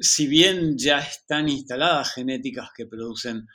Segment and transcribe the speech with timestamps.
[0.00, 3.46] si bien ya están instaladas genéticas que producen,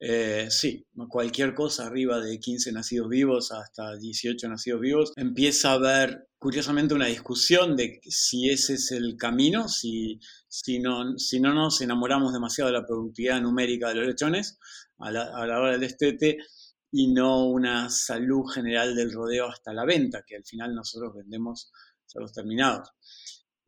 [0.00, 5.74] eh, sí, cualquier cosa arriba de 15 nacidos vivos hasta 18 nacidos vivos, empieza a
[5.74, 10.18] haber, curiosamente, una discusión de si ese es el camino, si,
[10.48, 14.58] si, no, si no nos enamoramos demasiado de la productividad numérica de los lechones
[14.98, 16.38] a la, hora del destete
[16.90, 21.70] y no una salud general del rodeo hasta la venta, que al final nosotros vendemos
[22.14, 22.88] los terminados.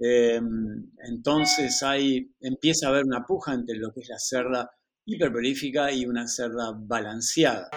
[0.01, 4.71] Em, entonces hay, empieza a haber una puja entre lo que es la cerda
[5.07, 7.68] hiperprolífica y una cerda balanceada.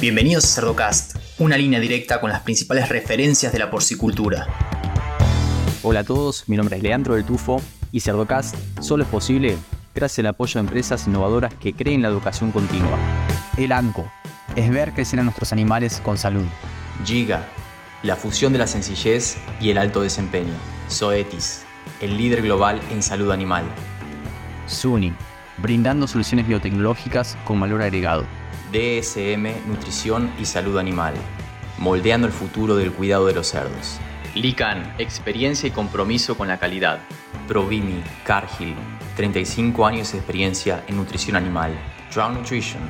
[0.00, 4.48] Bienvenidos a Cerdocast, una línea directa con las principales referencias de la porcicultura.
[5.82, 9.56] Hola a todos, mi nombre es Leandro del Tufo y Cerdocast solo es posible
[9.94, 12.98] gracias al apoyo de empresas innovadoras que creen la educación continua.
[13.56, 14.10] El ANCO
[14.56, 16.46] es ver crecer a nuestros animales con salud.
[17.04, 17.46] Giga
[18.02, 20.54] la fusión de la sencillez y el alto desempeño.
[20.88, 21.64] Zoetis,
[22.00, 23.64] el líder global en salud animal.
[24.66, 25.12] Suni,
[25.58, 28.24] brindando soluciones biotecnológicas con valor agregado.
[28.72, 31.14] DSM, nutrición y salud animal,
[31.78, 33.98] moldeando el futuro del cuidado de los cerdos.
[34.34, 37.00] Lican, experiencia y compromiso con la calidad.
[37.48, 38.76] Provimi, Cargill,
[39.16, 41.76] 35 años de experiencia en nutrición animal.
[42.14, 42.82] Drown Nutrition,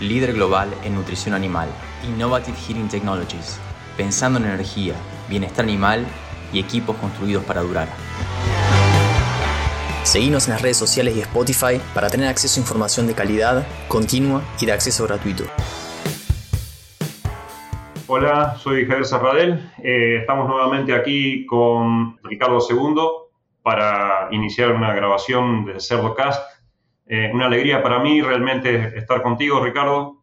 [0.00, 1.68] líder global en nutrición animal.
[2.04, 3.60] Innovative Heating Technologies,
[3.96, 4.94] pensando en energía,
[5.28, 6.06] bienestar animal
[6.52, 7.88] y equipos construidos para durar.
[10.02, 14.42] Seguimos en las redes sociales y Spotify para tener acceso a información de calidad, continua
[14.60, 15.44] y de acceso gratuito.
[18.06, 19.70] Hola, soy Javier Serradel.
[19.84, 22.94] Eh, estamos nuevamente aquí con Ricardo II
[23.62, 26.42] para iniciar una grabación de CerdoCast.
[27.06, 30.22] Eh, una alegría para mí realmente estar contigo, Ricardo,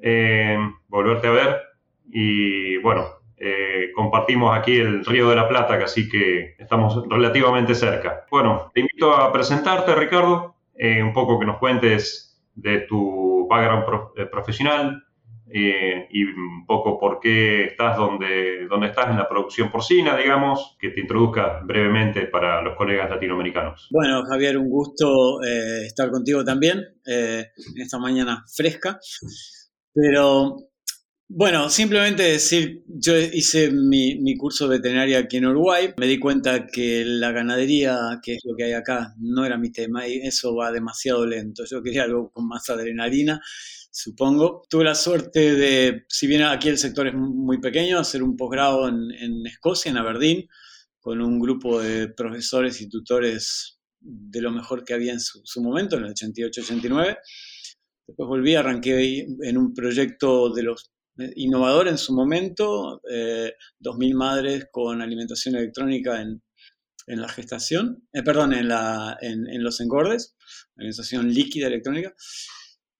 [0.00, 1.73] eh, volverte a ver
[2.06, 8.24] y bueno, eh, compartimos aquí el Río de la Plata, así que estamos relativamente cerca.
[8.30, 13.84] Bueno, te invito a presentarte, Ricardo, eh, un poco que nos cuentes de tu background
[14.16, 15.04] eh, profesional
[15.46, 20.88] y un poco por qué estás donde, donde estás en la producción porcina, digamos, que
[20.88, 23.88] te introduzca brevemente para los colegas latinoamericanos.
[23.92, 27.46] Bueno, Javier, un gusto estar contigo también en
[27.76, 28.98] esta mañana fresca.
[29.92, 30.56] Pero
[31.36, 36.68] bueno, simplemente decir, yo hice mi, curso de veterinaria aquí en Uruguay, me di cuenta
[36.68, 40.54] que la ganadería, que es lo que hay acá, no era mi tema y eso
[40.54, 41.64] va demasiado lento.
[41.68, 43.40] Yo quería algo con más adrenalina,
[43.90, 44.62] supongo.
[44.70, 48.88] Tuve la suerte de, si bien aquí el sector es muy pequeño, hacer un posgrado
[48.88, 50.46] en, Escocia, en Aberdeen,
[51.00, 55.60] con un grupo de profesores y tutores de lo mejor que había en su, su
[55.60, 57.18] momento, en el 88-89.
[58.06, 60.93] Después volví, arranqué en un proyecto de los
[61.36, 66.42] innovador en su momento, 2.000 eh, madres con alimentación electrónica en,
[67.06, 70.36] la gestación, eh, perdón, en, la, en, los engordes,
[70.76, 72.14] alimentación líquida electrónica.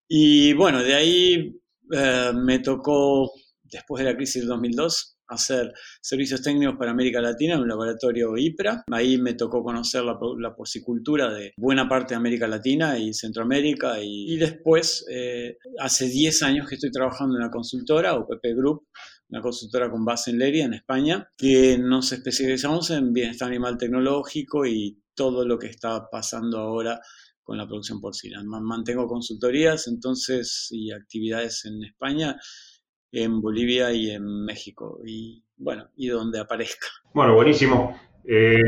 [0.08, 1.60] Y bueno, de ahí
[1.92, 3.32] eh, me tocó,
[3.62, 8.36] después de la crisis del 2002, hacer servicios técnicos para América Latina en un laboratorio
[8.36, 8.84] IPRA.
[8.90, 13.96] Ahí me tocó conocer la, porcicultura de buena parte de América Latina y Centroamérica.
[14.00, 18.86] Y, después, eh, hace 10 años que estoy trabajando en una consultora, OPP Group,
[19.28, 24.66] una consultora con base en Leria, en España, que nos especializamos en bienestar animal tecnológico
[24.66, 27.00] y todo lo que está pasando ahora
[27.42, 28.42] con la producción porcina.
[28.42, 32.36] Mantengo consultorías entonces y actividades en España
[33.14, 34.98] en Bolivia y en México.
[35.04, 36.86] Y bueno, y donde aparezca.
[37.12, 37.96] Bueno, buenísimo.
[38.24, 38.60] Eh,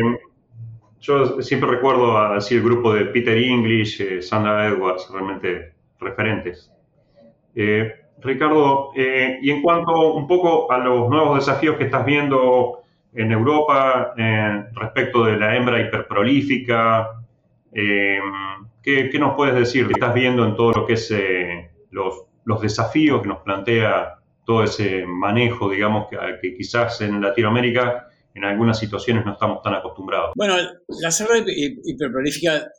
[1.00, 6.72] yo siempre recuerdo así el grupo de Peter English, eh, Sandra Edwards, realmente referentes.
[7.54, 12.80] Eh, Ricardo, y en cuanto un poco a los nuevos desafíos que estás viendo
[13.14, 14.14] en Europa
[14.72, 17.22] respecto de la hembra hiperprolífica,
[17.72, 18.20] ¿qué,
[18.82, 19.86] ¿qué, nos puedes decir?
[19.86, 21.14] ¿Qué estás viendo en todo lo que es
[21.90, 28.44] los, los desafíos que nos plantea todo ese manejo, digamos, que, quizás en Latinoamérica en
[28.44, 30.32] algunas situaciones no estamos tan acostumbrados.
[30.36, 30.56] Bueno,
[30.88, 32.70] la cerda hiperprolífica,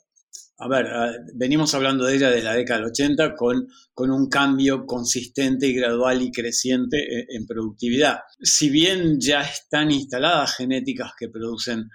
[0.60, 0.88] a ver,
[1.36, 5.74] venimos hablando de ella desde la década del 80 con, con un cambio consistente y
[5.74, 8.20] gradual y creciente en, en productividad.
[8.40, 11.90] Si bien ya están instaladas genéticas que producen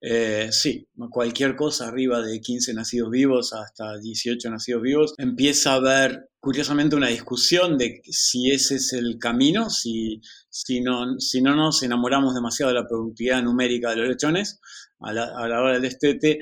[0.00, 5.76] eh, sí, cualquier cosa arriba de 15 nacidos vivos hasta 18 nacidos vivos, empieza a
[5.76, 11.54] haber curiosamente una discusión de si ese es el camino, si, si, no, si no
[11.54, 14.60] nos enamoramos demasiado de la productividad numérica de los lechones
[15.00, 16.38] a la, hora del destete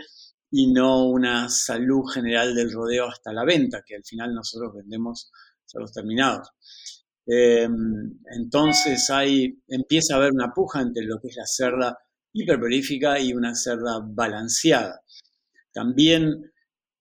[0.50, 5.30] y no una salud general del rodeo hasta la venta, que al final nosotros vendemos
[5.74, 6.48] los terminados.
[7.26, 9.10] Em, entonces
[9.66, 11.98] empieza a haber una puja entre lo que es la cerda
[12.32, 15.02] hiperprolífica y una cerda balanceada.
[15.72, 16.52] También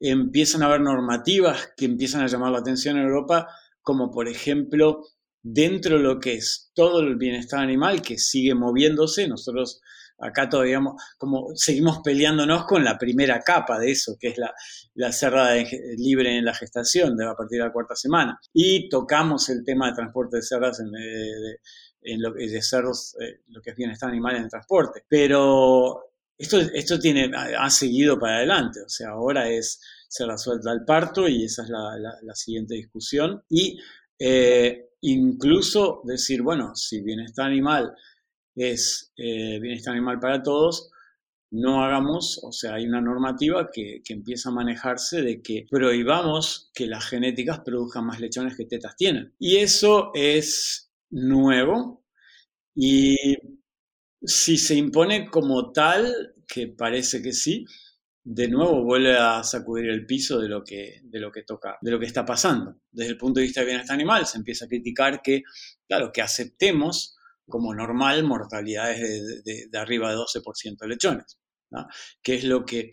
[0.10, 3.48] empiezan a haber normativas que empiezan a llamar la atención en Europa,
[3.82, 5.04] como por ejemplo,
[5.42, 9.82] dentro de lo que es todo el bienestar animal que sigue moviéndose, nosotros
[10.18, 10.80] acá todavía
[11.18, 14.54] como seguimos peleándonos con la primera capa de eso, que es la,
[14.96, 15.54] la cerda
[15.98, 18.40] libre en la gestación, de a partir de la cuarta semana.
[18.54, 20.92] Y tocamos el tema de transporte de cerdas en,
[22.02, 25.04] en lo, cerdos, eh, lo que es bienestar animal en el transporte.
[25.08, 30.86] Pero esto, esto tiene, ha seguido para adelante, o sea, ahora es se resuelta el
[30.86, 33.44] parto y esa es la, siguiente discusión.
[33.50, 33.80] Y
[34.20, 37.94] eh, incluso decir, bueno, si bienestar animal
[38.56, 40.92] es eh, bienestar animal para todos,
[41.52, 46.88] no hagamos, o sea, hay una normativa que, empieza a manejarse de que prohibamos que
[46.88, 49.34] las genéticas produzcan más lechones que tetas tienen.
[49.40, 52.04] Y eso es nuevo
[52.76, 53.16] y
[54.22, 57.66] si se impone como tal, que parece que sí,
[58.28, 61.92] de nuevo vuelve a sacudir el piso de lo que, de lo que toca, de
[61.92, 62.82] lo que está pasando.
[62.92, 65.44] Desde el punto de vista de bienestar animal, se empieza a criticar que,
[65.88, 67.16] claro, que aceptemos
[67.48, 71.38] como normal mortalidades de, arriba de 12% de lechones,
[72.24, 72.90] que es lo que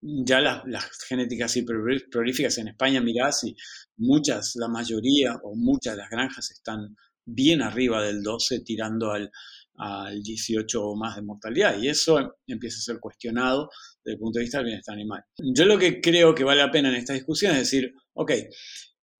[0.00, 0.62] ya las,
[1.06, 3.54] genéticas hiperprolíficas en España, mirá, si
[3.98, 6.96] muchas, la mayoría o muchas de las granjas están
[7.26, 9.30] bien arriba del 12, tirando al,
[9.82, 13.68] al 18 o más de mortalidad, y eso empieza a ser cuestionado
[14.04, 15.24] desde el punto de vista del bienestar animal.
[15.54, 18.32] Yo lo que creo que vale la pena en esta discusión es decir, ok,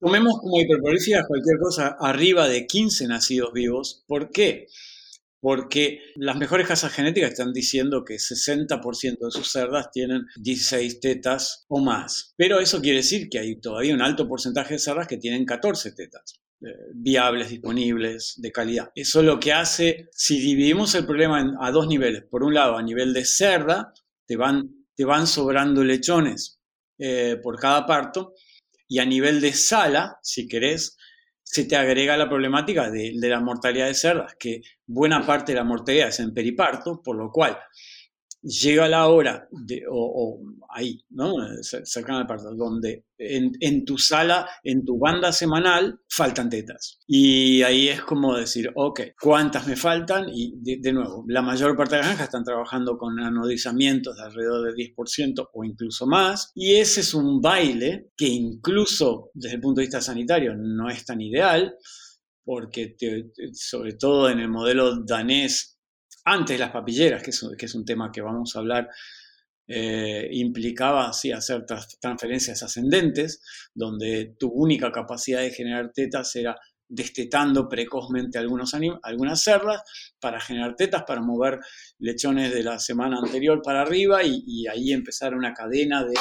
[0.03, 4.03] Tomemos como hiperprolífica cualquier cosa arriba de 15 nacidos vivos.
[4.09, 4.67] ¿Por qué?
[5.41, 11.67] Porque las mejores casas genéticas están diciendo que 60% de sus cerdas tienen 16 tetas
[11.69, 12.35] o más.
[12.37, 15.93] Pero eso quiere decir que hay todavía un alto porcentaje de cerdas que tienen 14
[15.93, 16.43] tetas
[16.95, 18.91] viables, disponibles, de calidad.
[18.95, 22.83] Eso lo que hace, si dividimos el problema a dos niveles, por un lado a
[22.83, 23.93] nivel de cerda,
[24.27, 26.61] te van, te van sobrando lechones
[26.99, 28.35] eh, por cada parto,
[28.89, 30.97] y a nivel de sala, si querés,
[31.43, 35.57] se te agrega la problemática de, de la mortalidad de cerdas, que buena parte de
[35.57, 37.59] la mortalidad es en periparto, por lo cual
[38.43, 40.41] llega la hora, de, o,
[40.71, 41.35] ahí, ¿no?
[41.63, 46.99] cercana al parto, donde en, tu sala, en tu banda semanal, faltan tetas.
[47.07, 50.27] Y ahí es como decir, ok, ¿cuántas me faltan?
[50.33, 54.67] Y de, nuevo, la mayor parte de las granjas están trabajando con anodizamientos de alrededor
[54.67, 56.51] del 10% o incluso más.
[56.55, 61.05] Y ese es un baile que incluso desde el punto de vista sanitario no es
[61.05, 61.77] tan ideal
[62.45, 62.97] porque
[63.53, 65.72] sobre todo en el modelo danés
[66.25, 68.89] antes las papilleras, que es, un tema que vamos a hablar,
[69.67, 71.65] eh, implicaba así, hacer
[72.01, 73.41] transferencias ascendentes,
[73.75, 76.59] donde tu única capacidad de generar tetas era
[76.89, 79.83] destetando precozmente algunos algunas cerdas
[80.21, 81.59] para generar tetas, para mover
[81.99, 86.15] lechones de la semana anterior para arriba y, ahí empezar una cadena de,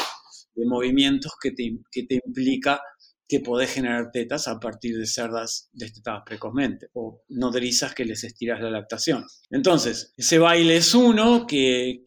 [0.66, 2.82] movimientos que te, que te implica
[3.32, 8.60] que podés generar tetas a partir de cerdas destetadas precozmente o nodrizas que les estiras
[8.60, 9.24] la lactación.
[9.50, 12.04] Entonces, ese baile es uno que,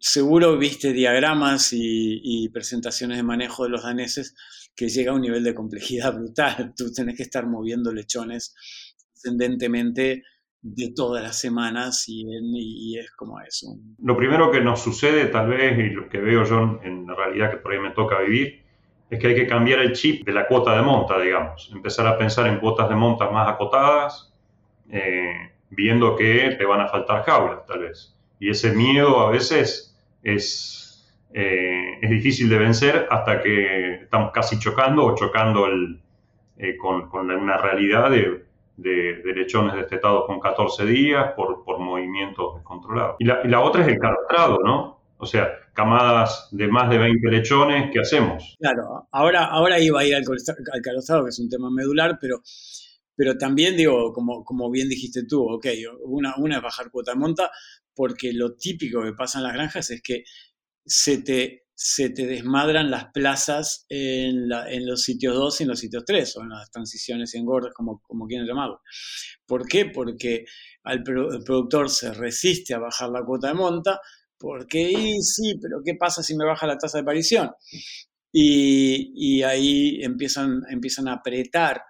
[0.00, 4.34] seguro viste diagramas y, presentaciones de manejo de los daneses
[4.74, 6.72] que llega a un nivel de complejidad brutal.
[6.74, 8.54] Tú tenés que estar moviendo lechones
[9.14, 10.22] ascendentemente
[10.62, 13.66] de todas las semanas y, es como eso.
[13.98, 17.58] Lo primero que nos sucede tal vez y lo que veo yo en realidad que
[17.58, 18.67] por ahí me toca vivir
[19.10, 21.70] es que hay que cambiar el chip de la cuota de monta, digamos.
[21.74, 24.34] Empezar a pensar en cuotas de monta más acotadas,
[24.90, 28.14] eh, viendo que te van a faltar jaulas, tal vez.
[28.38, 34.58] Y ese miedo a veces es, eh, es difícil de vencer hasta que estamos casi
[34.58, 35.66] chocando o chocando
[36.58, 38.44] eh, con, con, una realidad de,
[38.76, 43.16] de, lechones destetados con 14 días por, por movimientos descontrolados.
[43.18, 44.97] Y la, y la otra es el calastrado, ¿no?
[45.20, 48.56] O sea, camadas de más de 20 lechones, ¿qué hacemos?
[48.60, 50.24] Claro, ahora, ahora iba a ir al,
[50.82, 52.40] calostado, que es un tema medular, pero,
[53.16, 55.66] pero también digo, como, como bien dijiste tú, ok,
[56.04, 57.50] una, es bajar cuota de monta,
[57.94, 60.22] porque lo típico que pasa en las granjas es que
[60.86, 65.80] se te, se te desmadran las plazas en, en, los sitios 2 y en los
[65.80, 68.82] sitios 3, o en las transiciones y engordes, como, como quieren llamarlo.
[69.46, 69.86] ¿Por qué?
[69.86, 70.44] Porque
[70.84, 74.00] al, el productor se resiste a bajar la cuota de monta,
[74.38, 77.50] porque sí, pero ¿qué pasa si me baja la tasa de aparición?
[78.32, 81.82] Y, ahí empiezan, empiezan a apretar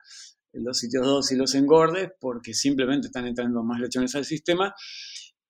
[0.52, 4.74] los sitios 2 y los engordes porque simplemente están entrando más lechones al sistema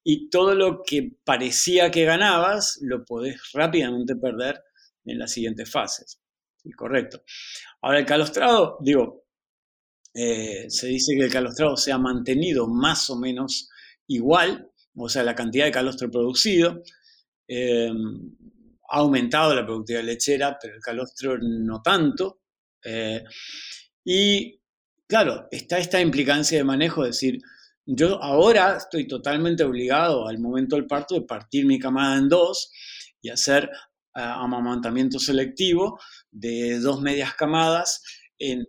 [0.03, 4.63] y todo lo que parecía que ganabas lo podés rápidamente perder
[5.05, 6.21] en las siguientes fases.
[6.77, 7.23] correcto.
[7.83, 9.25] Ahora el calostrado, digo,
[10.15, 13.69] eh, se dice que el calostrado se ha mantenido más o menos
[14.07, 16.83] igual o sea, la cantidad de calostro producido.
[17.47, 17.91] Eh,
[18.91, 22.41] ha aumentado la productividad lechera, pero el calostro no tanto.
[22.83, 23.23] Eh,
[24.05, 24.61] y
[25.07, 27.41] claro, está esta implicancia de manejo, es decir,
[27.85, 32.71] yo ahora estoy totalmente obligado al momento del parto de partir mi camada en dos
[33.21, 33.71] y hacer
[34.13, 35.99] amamantamiento selectivo
[36.31, 38.03] de dos medias camadas
[38.39, 38.67] en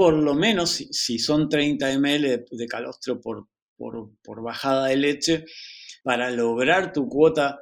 [0.00, 3.49] por lo menos, si, son 30 ml de, calostro por,
[3.80, 5.44] por, bajada de leche,
[6.02, 7.60] para lograr tu cuota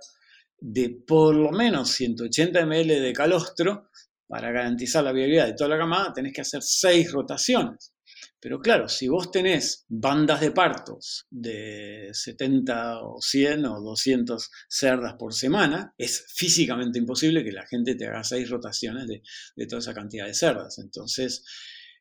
[0.60, 3.90] de por lo menos 180 ml de calostro,
[4.26, 7.94] para garantizar la viabilidad de toda la camada, tenés que hacer seis rotaciones.
[8.40, 15.14] Pero claro, si vos tenés bandas de partos de 70 o 100 o 200 cerdas
[15.18, 19.22] por semana, es físicamente imposible que la gente te haga seis rotaciones de,
[19.56, 20.78] de toda esa cantidad de cerdas.
[20.78, 21.44] Entonces,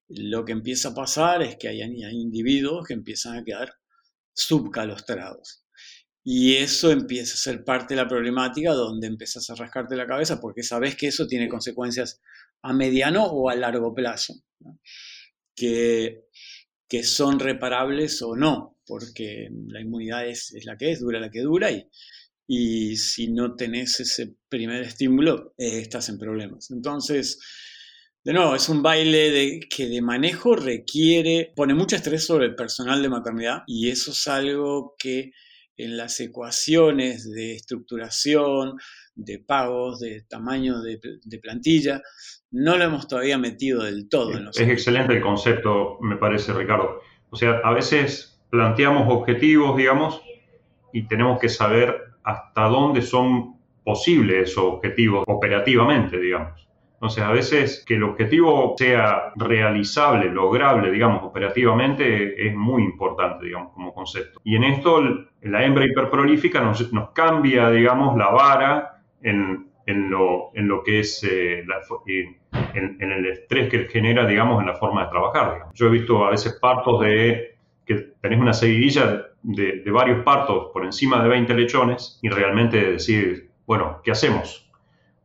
[0.09, 3.73] lo que empieza a pasar es que hay, individuos que empiezan a quedar
[4.37, 5.63] subcalostrados.
[6.23, 10.39] Y eso empieza a ser parte de la problemática donde empiezas a rascarte la cabeza
[10.39, 12.21] porque sabes que eso tiene consecuencias
[12.61, 14.33] a mediano o a largo plazo,
[15.55, 16.25] que,
[16.89, 21.41] que, son reparables o no, porque la inmunidad es, la que es, dura la que
[21.41, 21.87] dura y,
[22.45, 26.71] y si no tenés ese primer estímulo, eh, estás en problemas.
[26.71, 27.39] Entonces,
[28.27, 32.55] de nuevo, es un baile de, que de manejo requiere, pone mucho estrés sobre el
[32.55, 35.31] personal de maternidad y eso es algo que
[35.77, 38.73] en las ecuaciones de estructuración,
[39.15, 40.99] de pagos, de tamaño de,
[41.41, 42.01] plantilla,
[42.51, 44.33] no lo hemos todavía metido del todo.
[44.33, 46.99] En los es excelente el concepto, me parece, Ricardo.
[47.29, 50.21] O sea, a veces planteamos objetivos, digamos,
[50.91, 53.55] y tenemos que saber hasta dónde son
[53.85, 56.66] posibles esos objetivos operativamente, digamos.
[56.97, 63.71] Entonces, a veces que el objetivo sea realizable, lograble, digamos, operativamente, es muy importante, digamos,
[63.73, 64.41] como concepto.
[64.43, 64.99] Y en esto,
[65.43, 69.69] la hembra hiperprolífica nos, cambia, digamos, la vara en,
[70.09, 70.51] lo,
[70.83, 71.63] que es eh,
[72.07, 75.67] en, en, el estrés que genera, digamos, en la forma de trabajar.
[75.75, 80.71] Yo he visto a veces partos de que tenés una seguidilla de, de varios partos
[80.73, 84.67] por encima de 20 lechones y realmente decir, bueno, ¿qué hacemos?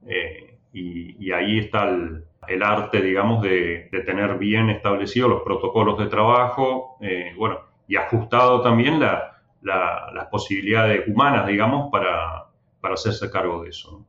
[0.06, 6.96] Eh, y, ahí está el, arte, digamos, de, tener bien establecidos los protocolos de trabajo,
[7.00, 12.46] eh, bueno, y ajustado también las posibilidades humanas, digamos, para,
[12.80, 14.06] para hacerse cargo de eso.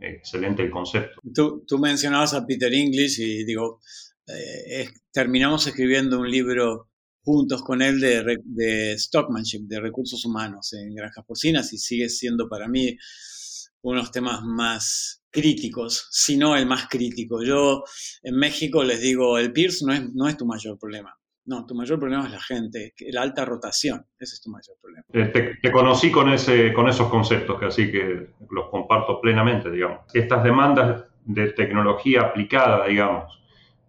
[0.00, 1.20] Excelente el concepto.
[1.32, 3.80] Tú, mencionabas a Peter English y digo,
[4.26, 6.88] eh, terminamos escribiendo un libro
[7.24, 12.48] juntos con él de, de stockmanship, de recursos humanos en granjas porcinas y sigue siendo
[12.48, 12.96] para mí
[13.82, 17.42] unos temas más críticos, si no el más crítico.
[17.42, 17.82] Yo
[18.22, 21.16] en México les digo, el PIRS no es, no es tu mayor problema.
[21.44, 25.04] No, tu mayor problema es la gente, la alta rotación, ese es tu mayor problema.
[25.12, 30.02] Eh, te, conocí con, ese, con esos conceptos, que así que los comparto plenamente, digamos.
[30.14, 33.42] Estas demandas de tecnología aplicada, digamos,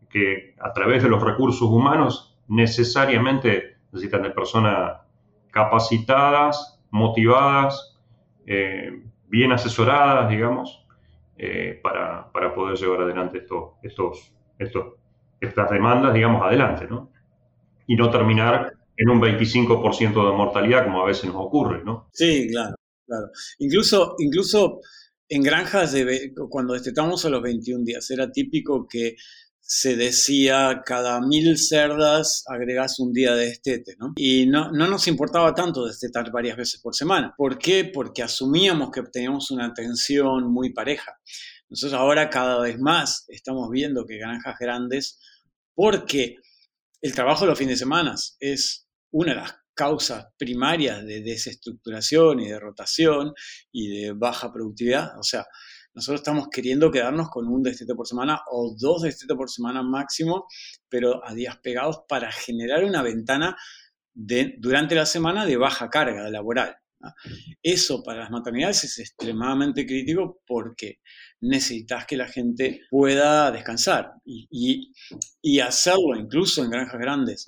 [0.10, 5.02] que a través de los recursos humanos necesariamente necesitan de personas
[5.52, 8.00] capacitadas, motivadas,
[8.48, 10.83] eh, bien asesoradas, digamos,
[11.38, 14.94] eh, para, poder llevar adelante estos, estos, estos,
[15.40, 17.12] estas demandas, digamos, adelante, ¿no?
[17.88, 22.10] Y no terminar en un 25% de mortalidad como a veces nos ocurre, ¿no?
[22.14, 22.76] Sí, claro,
[23.06, 23.28] claro.
[23.60, 24.80] Incluso, incluso
[25.30, 29.16] en granjas, de, cuando destetamos a los 21 días, era típico que
[29.66, 34.12] se decía cada mil cerdas agregas un día de destete, ¿no?
[34.18, 37.34] Y no, no nos importaba tanto destetar varias veces por semana.
[37.38, 37.86] ¿Por qué?
[37.86, 41.18] Porque asumíamos que teníamos una atención muy pareja.
[41.70, 45.20] Nosotros ahora cada vez más estamos viendo que granjas grandes,
[45.74, 46.36] porque
[47.02, 52.50] el trabajo los fines de semana es una de las causas primarias de desestructuración y
[52.50, 53.34] de rotación
[53.72, 55.18] y de baja productividad.
[55.18, 55.46] O sea,
[55.94, 60.48] nosotros estamos queriendo quedarnos con un destete por semana o dos destetes por semana máximo,
[60.90, 63.56] pero a días pegados para generar una ventana
[64.14, 66.76] durante la semana de baja carga laboral.
[67.62, 71.00] Eso para las maternidades es extremadamente crítico porque
[71.42, 77.46] necesitas que la gente pueda descansar y hacerlo incluso en granjas grandes.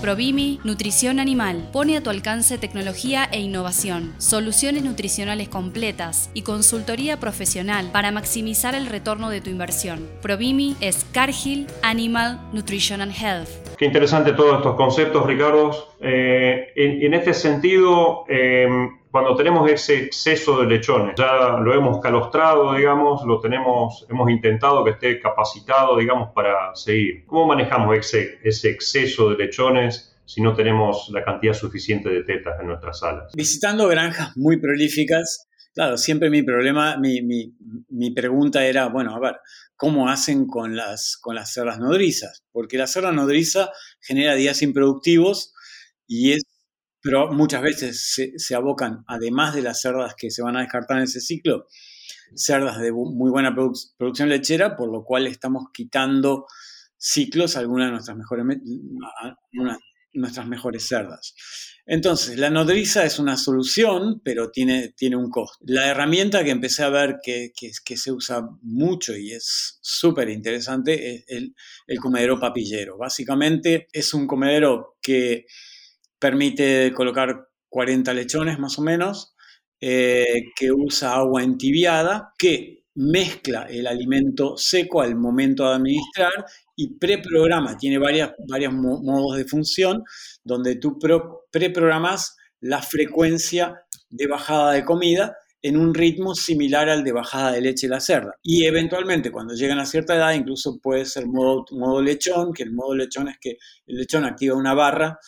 [0.00, 7.20] Provimi Nutrición Animal pone a tu alcance tecnología e innovación, soluciones nutricionales completas y consultoría
[7.20, 10.08] profesional para maximizar el retorno de tu inversión.
[10.22, 13.69] Provimi es Cargill Animal Nutrition and Health.
[13.80, 15.94] Qué interesante todos estos conceptos, Ricardo.
[16.00, 22.74] Eh, en, este sentido, em, cuando tenemos ese exceso de lechones, ya lo hemos calostrado,
[22.74, 27.24] digamos, lo tenemos, hemos intentado que esté capacitado, digamos, para seguir.
[27.24, 32.60] ¿Cómo manejamos ese, ese exceso de lechones si no tenemos la cantidad suficiente de tetas
[32.60, 33.32] en nuestras salas.
[33.34, 35.48] Visitando granjas muy prolíficas,
[35.80, 39.36] claro, siempre mi problema, mi, mi, pregunta era, bueno, a ver,
[39.76, 42.44] ¿cómo hacen con las, con las cerdas nodrizas?
[42.52, 45.54] Porque la cerda nodriza genera días improductivos
[46.06, 46.42] y es,
[47.00, 51.04] pero muchas veces se, abocan, además de las cerdas que se van a descartar en
[51.04, 51.66] ese ciclo,
[52.34, 53.54] cerdas de muy buena
[53.96, 56.44] producción lechera, por lo cual estamos quitando
[56.98, 58.44] ciclos algunas de nuestras mejores,
[60.12, 61.34] nuestras mejores cerdas.
[61.92, 65.58] Entonces, la nodriza es una solución, pero tiene, tiene un costo.
[65.66, 71.16] La herramienta que empecé a ver que, que, se usa mucho y es súper interesante
[71.16, 71.52] es el,
[72.00, 72.96] comedero papillero.
[72.96, 75.46] Básicamente es un comedero que
[76.20, 79.34] permite colocar 40 lechones más o menos,
[79.80, 86.32] eh, que usa agua entibiada, que mezcla el alimento seco al momento de administrar
[86.76, 90.02] y preprograma, tiene varias, varios modos de función,
[90.42, 90.98] donde tú
[91.50, 97.60] preprogramas la frecuencia de bajada de comida en un ritmo similar al de bajada de
[97.60, 98.32] leche de la cerda.
[98.42, 102.72] Y eventualmente, cuando llegan a cierta edad, incluso puede ser modo, modo lechón, que el
[102.72, 105.18] modo lechón es que el lechón activa una barra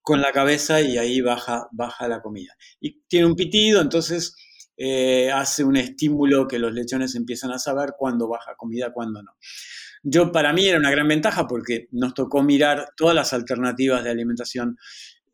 [0.00, 2.54] con la cabeza y ahí baja, baja la comida.
[2.80, 4.34] Y tiene un pitido, entonces
[4.76, 9.36] eh, hace un estímulo que los lechones empiezan a saber cuándo baja comida, cuándo no.
[10.02, 14.10] Yo para mí era una gran ventaja porque nos tocó mirar todas las alternativas de
[14.10, 14.78] alimentación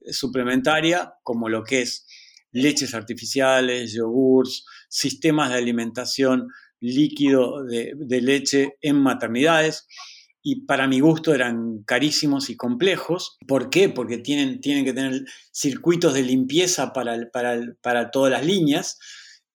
[0.00, 2.06] eh, suplementaria, como lo que es
[2.52, 6.48] leches artificiales, yogurts, sistemas de alimentación
[6.80, 9.86] líquido de, leche en maternidades.
[10.42, 13.38] Y para mi gusto eran carísimos y complejos.
[13.46, 13.88] ¿Por qué?
[13.88, 18.98] Porque tienen, tienen que tener circuitos de limpieza para, para, para todas las líneas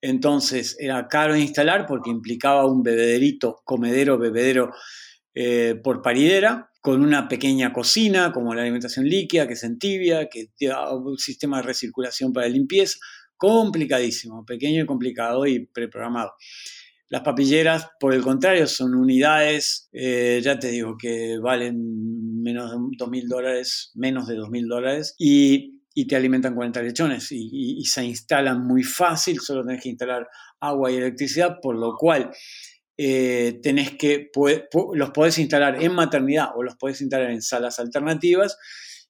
[0.03, 4.73] entonces era caro instalar porque implicaba un bebederito, comedero, bebedero
[5.33, 10.49] eh, por paridera, con una pequeña cocina como la alimentación líquida que se entibia, que
[10.91, 12.97] un sistema de recirculación para limpieza.
[13.37, 16.33] Complicadísimo, pequeño y complicado y preprogramado.
[17.07, 22.77] Las papilleras, por el contrario, son unidades, eh, ya te digo, que valen menos de
[22.77, 28.65] 2.000 dólares, menos de 2.000 dólares, y y te alimentan 40 lechones y, se instalan
[28.65, 30.27] muy fácil, solo tenés que instalar
[30.59, 32.31] agua y electricidad, por lo cual
[32.97, 34.31] eh, tenés que,
[34.93, 38.57] los podés instalar en maternidad o los podés instalar en salas alternativas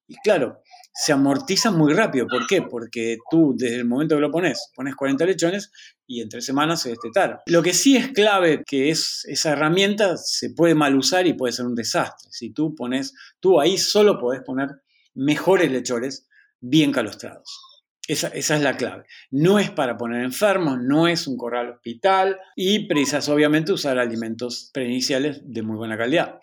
[0.08, 0.62] y claro,
[0.94, 2.28] se amortizan muy rápido.
[2.28, 2.62] ¿Por qué?
[2.62, 5.72] Porque tú desde el momento que lo pones, pones 40 lechones
[6.06, 7.40] y en tres semanas se destetaron.
[7.48, 11.54] Lo que sí es clave que es esa herramienta se puede mal usar y puede
[11.54, 12.30] ser un desastre.
[12.32, 14.70] Si tú pones, tú ahí solo podés poner
[15.16, 16.28] mejores lechones
[16.64, 17.60] bien calostrados.
[18.08, 19.06] Esa, es la clave.
[19.32, 24.72] No es para poner enfermos, no es un corral hospital y precisas obviamente usar alimentos
[24.74, 26.40] preiniciales de muy buena calidad.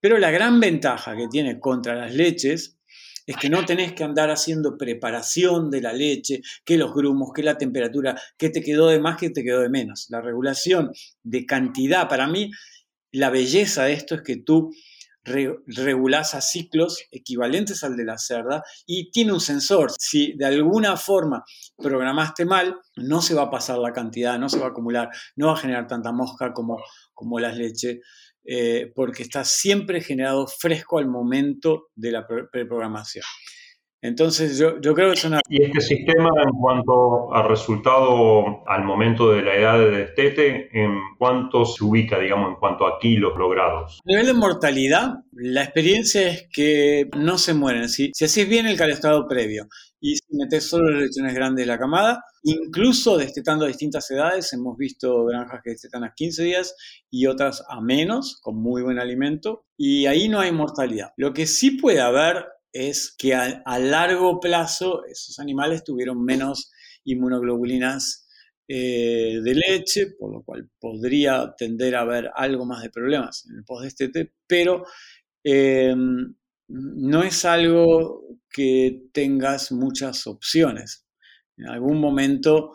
[0.00, 2.78] Pero la gran ventaja que tiene contra las leches
[3.26, 7.42] es que no tenés que andar haciendo preparación de la leche, que los grumos, que
[7.42, 10.06] la temperatura, que te quedó de más, que te quedó de menos.
[10.10, 12.50] La regulación de cantidad, para mí,
[13.12, 14.70] la belleza de esto es que tú
[15.24, 19.92] regulás a ciclos equivalentes al de la cerda y tiene un sensor.
[19.98, 21.44] Si de alguna forma
[21.76, 25.48] programaste mal, no se va a pasar la cantidad, no se va a acumular, no
[25.48, 26.78] va a generar tanta mosca como,
[27.14, 28.00] como las leches,
[28.44, 33.24] eh, porque está siempre generado fresco al momento de la preprogramación.
[34.04, 35.40] Entonces yo, yo, creo que es una...
[35.48, 40.98] ¿Y este sistema en cuanto al resultado al momento de la edad de destete, en
[41.18, 44.00] cuánto se ubica, digamos, en cuanto a kilos logrados?
[44.04, 47.88] A nivel de mortalidad, la experiencia es que no se mueren.
[47.88, 49.68] Si, si haces bien el calestrado previo
[50.00, 54.52] y si metes solo las lechones grandes de la camada, incluso destetando a distintas edades,
[54.52, 56.74] hemos visto granjas que destetan a 15 días
[57.08, 61.12] y otras a menos, con muy buen alimento, y ahí no hay mortalidad.
[61.16, 66.70] Lo que sí puede haber es que a, largo plazo esos animales tuvieron menos
[67.04, 68.26] inmunoglobulinas
[68.68, 73.56] eh, de leche, por lo cual podría tender a haber algo más de problemas en
[73.56, 74.84] el postdestete, pero
[75.44, 76.34] em,
[76.68, 81.06] no es algo que tengas muchas opciones.
[81.56, 82.72] En algún momento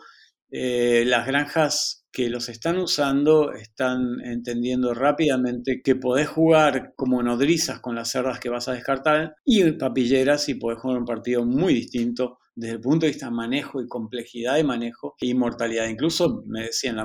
[0.50, 7.78] eh, las granjas que los están usando están entendiendo rápidamente que podés jugar como nodrizas
[7.78, 11.74] con las cerdas que vas a descartar y papilleras y podés jugar un partido muy
[11.74, 15.86] distinto desde el punto de vista manejo y complejidad de manejo y mortalidad.
[15.86, 16.96] Incluso me decían,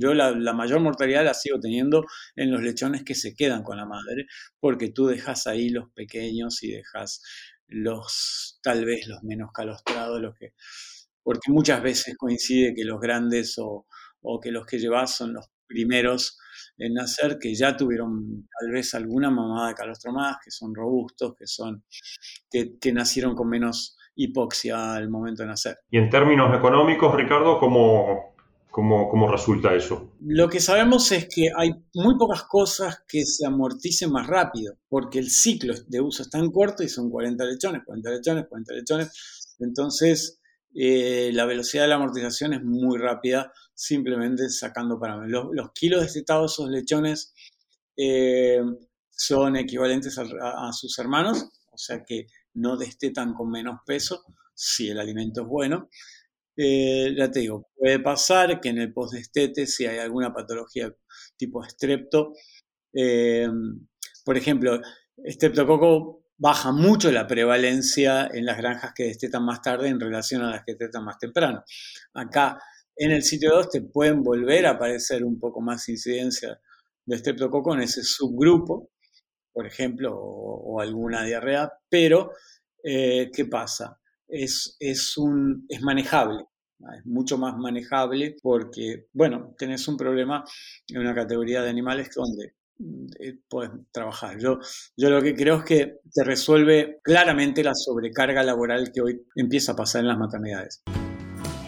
[0.00, 3.76] yo la, la, mayor mortalidad la sigo teniendo en los lechones que se quedan con
[3.76, 4.24] la madre,
[4.58, 7.20] porque tú dejas ahí los pequeños y dejas
[7.66, 10.54] los tal vez los menos calostrados, los que,
[11.22, 13.84] porque muchas veces coincide que los grandes o
[14.22, 16.38] o que los que llevas son los primeros
[16.78, 21.34] en nacer que ya tuvieron tal vez alguna mamada de calostro más, que son robustos,
[21.36, 21.84] que son
[22.50, 25.78] que, que nacieron con menos hipoxia al momento de nacer.
[25.90, 28.34] Y en términos económicos, Ricardo, ¿cómo,
[28.70, 30.12] cómo, resulta eso?
[30.20, 35.18] Lo que sabemos es que hay muy pocas cosas que se amorticen más rápido, porque
[35.18, 39.56] el ciclo de uso es tan corto y son 40 lechones, 40 lechones, 40 lechones.
[39.60, 40.41] Entonces,
[40.74, 45.48] eh, la velocidad de la amortización es muy rápida, simplemente sacando parámetros.
[45.52, 47.34] Los, kilos destetados esos lechones
[47.96, 48.60] eh,
[49.10, 54.98] son equivalentes a, sus hermanos, o sea que no destetan con menos peso si el
[54.98, 55.88] alimento es bueno.
[56.56, 60.94] Eh, ya te digo, puede pasar que en el postdestete, si hay alguna patología
[61.36, 62.34] tipo estrepto,
[64.24, 64.80] por ejemplo,
[65.24, 70.50] estreptococo baja mucho la prevalencia en las granjas que destetan más tarde en relación a
[70.50, 71.62] las que destetan más temprano.
[72.14, 72.58] Acá
[72.96, 76.60] en el sitio 2 te pueden volver a aparecer un poco más incidencia
[77.06, 78.90] de estreptococo en ese subgrupo,
[79.52, 82.32] por ejemplo, o, alguna diarrea, pero
[82.82, 84.00] eh, ¿qué pasa?
[84.26, 86.44] Es, es, un, es manejable,
[86.98, 90.42] es mucho más manejable porque, bueno, tenés un problema
[90.88, 92.56] en una categoría de animales donde
[93.18, 94.38] eh, puedes trabajar.
[94.38, 94.58] Yo,
[94.96, 99.72] yo lo que creo es que te resuelve claramente la sobrecarga laboral que hoy empieza
[99.72, 100.82] a pasar en las maternidades.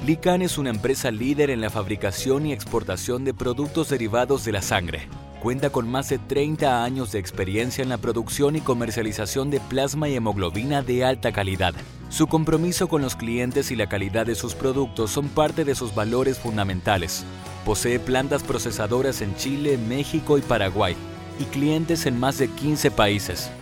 [0.07, 4.61] Lican es una empresa líder en la fabricación y exportación de productos derivados de la
[4.61, 5.09] sangre
[5.45, 10.09] cuenta con más de 30 años de experiencia en la producción y comercialización de plasma
[10.09, 11.75] y hemoglobina de alta calidad.
[12.15, 15.97] Su compromiso con los clientes y la calidad de sus productos son parte de sus
[15.97, 17.27] valores fundamentales.
[17.65, 20.95] Posee plantas procesadoras en Chile, México y Paraguay
[21.41, 23.53] y clientes en más de 15 países.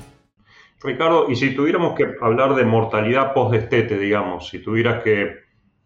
[0.83, 5.33] Ricardo, y si tuviéramos que hablar de mortalidad post-destete, digamos, si tuvieras que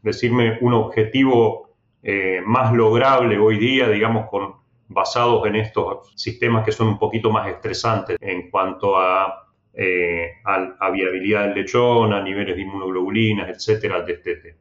[0.02, 4.56] decirme un objetivo eh, más lograble hoy día, digamos, con,
[4.88, 9.45] basados en estos sistemas que son un poquito más estresantes en cuanto a,
[9.78, 14.56] eh, a, viabilidad del lechón, a niveles de inmunoglobulinas, etcétera, al destete.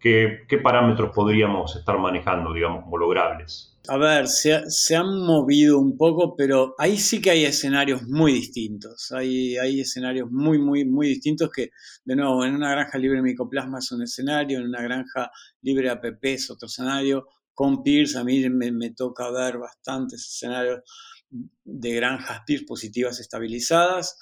[0.00, 3.78] ¿Qué, ¿Qué, parámetros podríamos estar manejando, digamos, como logrables?
[3.88, 8.32] A ver, se, se, han movido un poco, pero ahí sí que hay escenarios muy
[8.32, 9.12] distintos.
[9.12, 11.68] Hay, hay escenarios muy, muy, muy distintos que,
[12.02, 15.84] de nuevo, en una granja libre de micoplasma es un escenario, en una granja libre
[15.84, 20.80] de APP es otro escenario, con Pierce, a mí me, toca ver bastantes escenarios
[21.64, 24.18] de granjas Pierce positivas estabilizadas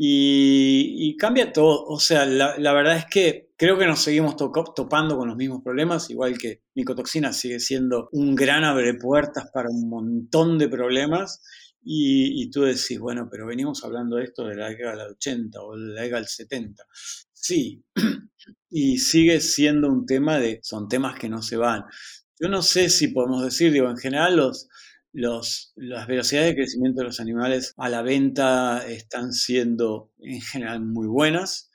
[0.00, 1.84] y, cambia todo.
[1.86, 6.08] O sea, la, verdad es que creo que nos seguimos topando con los mismos problemas,
[6.08, 11.42] igual que micotoxina sigue siendo un gran abre puertas para un montón de problemas.
[11.82, 15.60] Y, y, tú decís, bueno, pero venimos hablando de esto de la década del 80
[15.60, 16.84] o de la década del 70.
[17.32, 17.82] Sí,
[18.70, 21.84] y sigue siendo un tema de, son temas que no se van.
[22.38, 24.68] Yo no sé si podemos decir, digo, en general los,
[25.12, 25.74] las
[26.06, 31.70] velocidades de crecimiento de los animales a la venta están siendo en general muy buenas.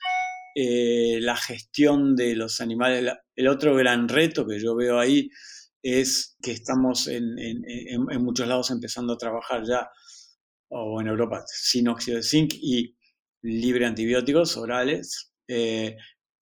[0.56, 5.30] Eh, la gestión de los animales, el otro gran reto que yo veo ahí
[5.82, 7.36] es que estamos en,
[8.22, 9.90] muchos lados empezando a trabajar ya,
[10.70, 12.96] o en Europa, sin óxido de zinc y
[13.42, 15.34] libre antibióticos orales.
[15.48, 15.98] Eh,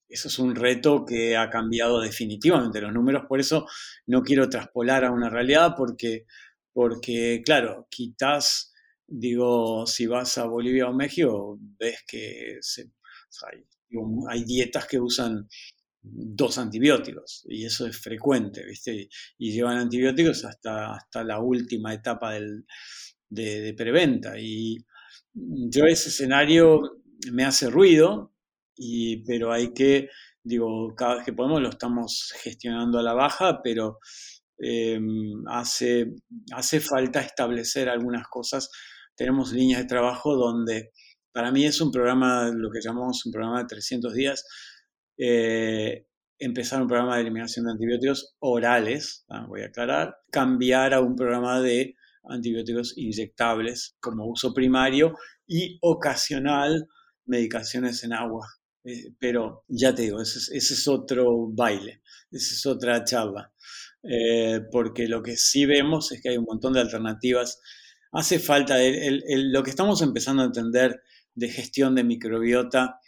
[0.08, 3.66] eso es un reto que ha cambiado definitivamente los números, por eso
[4.08, 6.26] no quiero traspolar a una realidad porque,
[6.74, 8.74] porque claro, quitas,
[9.08, 12.60] digo, si vas a Bolivia o México, ves que
[14.30, 15.48] hay, dietas que usan
[16.02, 19.10] dos antibióticos y eso es frecuente, ¿viste?
[19.38, 22.66] Y, llevan antibióticos hasta, hasta la última etapa del,
[23.30, 24.40] de, de preventa.
[24.40, 24.78] Y
[25.34, 28.34] yo ese escenario me hace ruido,
[29.26, 30.10] pero hay que,
[30.44, 34.00] digo, cada vez que podemos lo estamos gestionando a la baja, pero
[34.62, 36.14] em, hace,
[36.54, 38.70] hace falta establecer algunas cosas.
[39.16, 40.92] Tenemos líneas de trabajo donde
[41.32, 44.46] para mí es un programa, lo que llamamos un programa de 300 días,
[45.18, 46.06] eh,
[46.40, 51.16] empezar un programa de eliminación de antibióticos orales, ah, voy a aclarar, cambiar a un
[51.16, 55.16] programa de antibióticos inyectables como uso primario
[55.48, 56.88] y ocasional
[57.26, 58.48] medicaciones en agua.
[58.84, 63.54] Eh, pero ya te digo, ese, es otro baile, esa es otra charla,
[64.04, 67.60] eh, porque lo que sí vemos es que hay un montón de alternativas.
[68.12, 71.02] Hace falta, lo que estamos empezando a entender
[71.34, 73.00] de gestión de microbiota,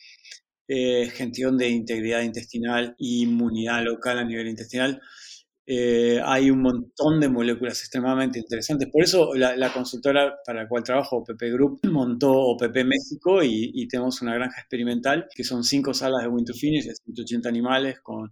[0.67, 5.01] eh, gestión de integridad intestinal e inmunidad local a nivel intestinal,
[5.65, 8.89] eh, hay un montón de moléculas extremadamente interesantes.
[8.91, 14.21] Por eso la, consultora para la cual trabajo, OPP Group, montó OPP México y, tenemos
[14.21, 18.31] una granja experimental que son cinco salas de Win to Finish de 180 animales con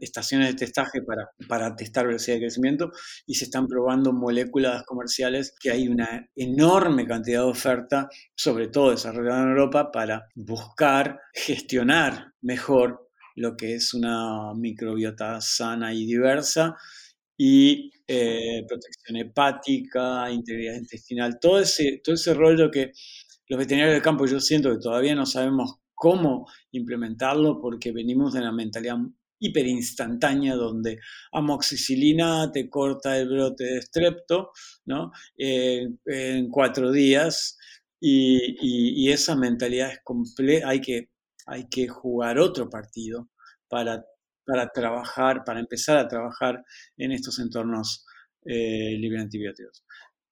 [0.00, 2.90] estaciones, de testaje para, para testar velocidad de crecimiento
[3.26, 8.90] y se están probando moléculas comerciales que hay una enorme cantidad de oferta, sobre todo
[8.90, 13.03] desarrollada en Europa, para buscar gestionar mejor
[13.36, 16.76] lo que es una microbiota sana y diversa,
[17.36, 22.92] y eh, protección hepática, integridad intestinal, todo ese, todo ese rollo que
[23.48, 28.40] los veterinarios del campo yo siento que todavía no sabemos cómo implementarlo porque venimos de
[28.40, 28.96] una mentalidad
[29.38, 31.00] hiperinstantánea donde
[31.32, 34.52] amoxicilina te corta el brote de estrepto
[34.86, 35.12] ¿no?
[35.36, 37.58] en cuatro días
[38.00, 41.08] y, y, esa mentalidad es completa, hay que
[41.46, 43.28] hay que jugar otro partido
[43.68, 44.04] para,
[44.46, 46.64] para trabajar, para empezar a trabajar
[46.96, 48.04] en estos entornos
[48.44, 49.84] eh, libres de antibióticos.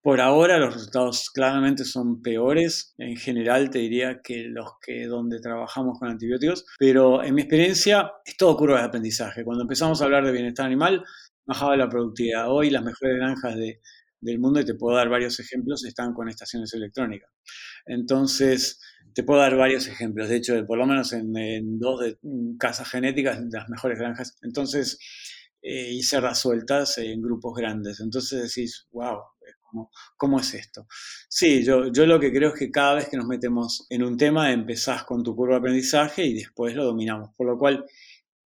[0.03, 5.41] Por ahora los resultados claramente son peores, en general te diría que los que donde
[5.41, 9.45] trabajamos con antibióticos, pero en mi experiencia es todo curva de aprendizaje.
[9.45, 11.05] Cuando empezamos a hablar de bienestar animal,
[11.47, 12.51] bajaba la productividad.
[12.51, 13.55] Hoy las mejores granjas
[14.23, 17.31] del mundo, y te puedo dar varios ejemplos, están con estaciones electrónicas.
[17.85, 18.81] Entonces,
[19.15, 22.89] te puedo dar varios ejemplos, de hecho, por lo menos en, dos de, mm, casas
[22.89, 24.99] genéticas, las mejores granjas, entonces,
[25.61, 28.01] eh, y cerdas sueltas en grupos grandes.
[28.01, 29.19] Entonces decís, wow,
[29.61, 30.87] ¿cómo, ¿cómo, es esto?
[31.29, 34.17] Sí, yo, yo lo que creo es que cada vez que nos metemos en un
[34.17, 37.31] tema, empezás con tu curva de aprendizaje y después lo dominamos.
[37.37, 37.85] Por lo cual,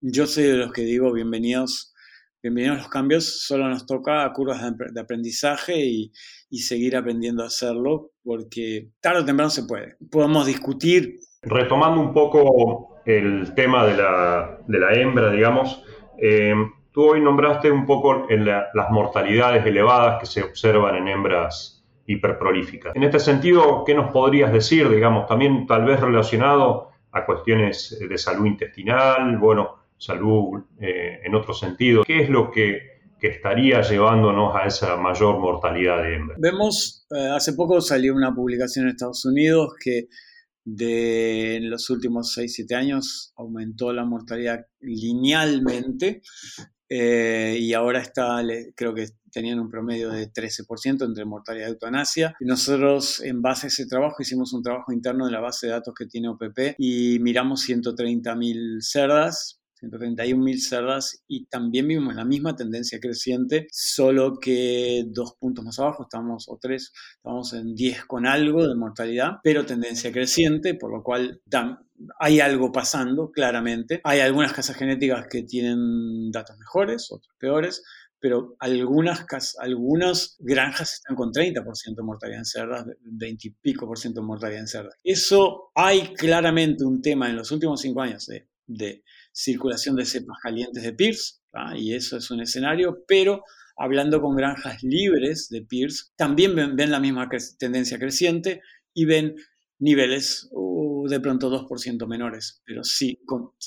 [0.00, 1.94] yo soy de los que digo, bienvenidos
[2.42, 4.60] bienvenidos los cambios, solo nos toca curvas
[4.92, 6.12] de aprendizaje y,
[6.50, 9.96] seguir aprendiendo a hacerlo, porque tarde o temprano se puede.
[10.10, 11.16] Podemos discutir.
[11.42, 15.82] Retomando un poco el tema de la, hembra, digamos,
[16.18, 16.54] eh,
[16.92, 22.96] tú hoy nombraste un poco las mortalidades elevadas que se observan en hembras hiperprolíficas.
[22.96, 28.18] En este sentido, ¿qué nos podrías decir, digamos, también tal vez relacionado a cuestiones de
[28.18, 32.04] salud intestinal, bueno, salud eh, en otro sentido.
[32.04, 36.38] ¿Qué es lo que, estaría llevándonos a esa mayor mortalidad de hembras?
[36.40, 40.06] Vemos, eh, hace poco salió una publicación en Estados Unidos que
[40.64, 46.22] de en los últimos 6-7 años aumentó la mortalidad linealmente
[46.88, 48.42] eh, y ahora está,
[48.76, 52.36] creo que tenían un promedio de 13% entre mortalidad y eutanasia.
[52.40, 55.94] Nosotros, en base a ese trabajo, hicimos un trabajo interno de la base de datos
[55.98, 62.98] que tiene OPP y miramos 130.000 cerdas 131.000 cerdas y también vimos la misma tendencia
[63.00, 68.66] creciente, solo que dos puntos más abajo, estamos, o tres, estamos en 10 con algo
[68.66, 71.40] de mortalidad, pero tendencia creciente, por lo cual
[72.18, 74.00] hay algo pasando claramente.
[74.04, 77.82] Hay algunas casas genéticas que tienen datos mejores, otras peores,
[78.18, 79.26] pero algunas,
[79.58, 84.26] algunas granjas están con 30% de mortalidad en cerdas, 20 y pico por ciento de
[84.26, 84.94] mortalidad en cerdas.
[85.04, 89.04] Eso hay claramente un tema en los últimos cinco años de, de
[89.36, 91.40] circulación de cepas calientes de Pierce,
[91.76, 93.42] y eso es un escenario, pero
[93.76, 98.62] hablando con granjas libres de Pierce, también ven, la misma tendencia creciente
[98.94, 99.34] y ven
[99.78, 103.20] niveles uh, de pronto 2% menores, pero sí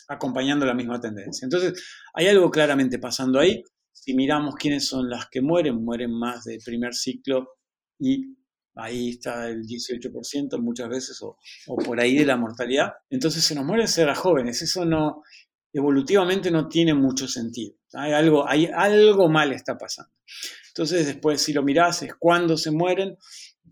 [0.07, 1.45] acompañando la misma tendencia.
[1.45, 3.63] Entonces, hay algo claramente pasando ahí.
[3.91, 7.59] Si miramos quiénes son las que mueren, mueren más del primer ciclo
[7.99, 8.35] y
[8.73, 12.93] ahí está el 18% muchas veces o, o, por ahí de la mortalidad.
[13.11, 14.63] Entonces se nos mueren ser jóvenes.
[14.63, 15.21] Eso no,
[15.73, 17.75] evolutivamente no tiene mucho sentido.
[17.93, 20.11] Hay algo, hay algo mal está pasando.
[20.69, 23.17] Entonces, después, si lo mirás, es cuando se mueren.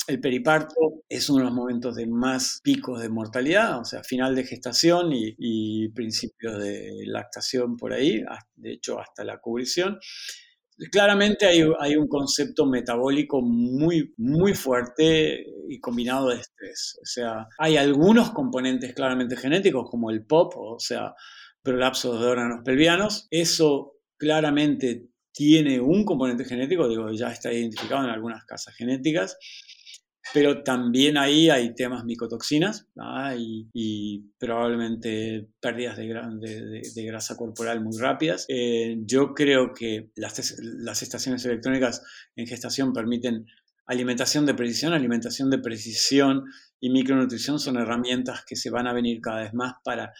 [0.07, 4.35] El periparto es uno de los momentos de más picos de mortalidad, o sea, final
[4.35, 8.23] de gestación y, y principios de lactación por ahí,
[8.55, 9.99] de hecho hasta la cubrición.
[10.91, 16.99] Claramente hay, hay, un concepto metabólico muy, muy fuerte y combinado de estrés.
[17.01, 21.15] O sea, hay algunos componentes claramente genéticos, como el POP, o sea,
[21.67, 23.27] prolapsos de órganos pelvianos.
[23.29, 29.37] Eso claramente tiene un componente genético, digo, ya está identificado en algunas casas genéticas,
[30.33, 32.87] pero también ahí hay temas micotoxinas
[33.37, 38.45] y, probablemente pérdidas de, grasa corporal muy rápidas.
[38.47, 42.01] Eh, yo creo que las, las estaciones electrónicas
[42.37, 43.45] en gestación permiten
[43.87, 46.45] alimentación de precisión, alimentación de precisión
[46.79, 50.13] y micronutrición son herramientas que se van a venir cada vez más para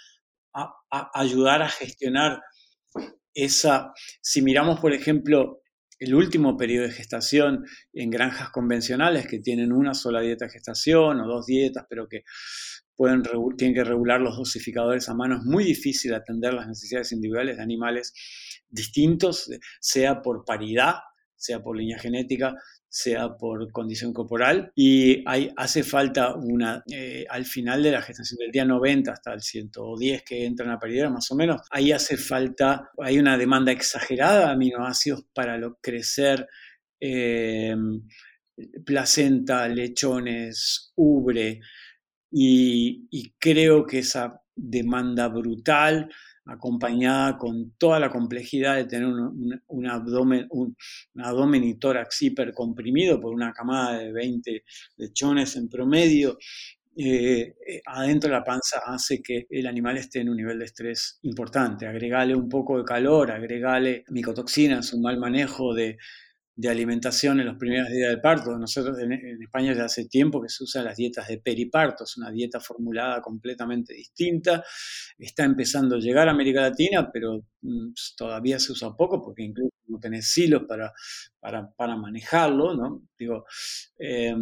[0.58, 2.42] a, ayudar a gestionar
[3.34, 5.62] esa, si miramos por ejemplo
[6.00, 11.20] el último periodo de gestación en granjas convencionales que tienen una sola dieta de gestación
[11.20, 12.24] o dos dietas, pero que
[12.96, 13.24] pueden,
[13.58, 15.38] tienen que regular los dosificadores a mano.
[15.38, 18.14] Es muy difícil atender las necesidades individuales de animales
[18.70, 20.96] distintos, sea por paridad,
[21.36, 22.56] sea por línea genética,
[22.98, 24.72] sea por condición corporal.
[24.76, 29.34] Y hay, hace falta una, eh, al final de la gestación del día 90 hasta
[29.34, 33.72] el 110 que entran a paridad más o menos, ahí hace falta, hay una demanda
[33.72, 36.48] exagerada de aminoácidos para lo, crecer.
[37.00, 37.76] Eh,
[38.84, 41.60] placenta, lechones, ubre,
[42.32, 46.10] y, creo que esa demanda brutal,
[46.48, 50.76] acompañada con toda la complejidad de tener un, abdomen, un,
[51.18, 54.64] abdomen y tórax hipercomprimido por una camada de 20
[54.98, 56.38] lechones en promedio,
[57.00, 60.66] eh, eh, adentro de la panza hace que el animal esté en un nivel de
[60.66, 61.86] estrés importante.
[61.86, 65.98] Agregale un poco de calor, agregale micotoxinas, un mal manejo de,
[66.58, 68.58] de alimentación en los primeros días del parto.
[68.58, 72.32] Nosotros en, España ya hace tiempo que se usan las dietas de periparto, es una
[72.32, 74.64] dieta formulada completamente distinta.
[75.20, 79.72] Está empezando a llegar a América Latina, pero mm, todavía se usa poco porque incluso
[79.86, 80.92] no tenés silos para,
[81.40, 83.04] para, manejarlo, ¿no?
[83.18, 83.46] Digo,
[84.00, 84.36] eh,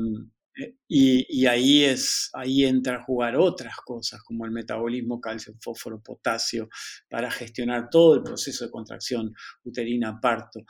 [0.88, 6.70] y, ahí, es, ahí entra a jugar otras cosas como el metabolismo calcio, fósforo, potasio,
[7.10, 10.62] para gestionar todo el proceso de contracción uterina, parto,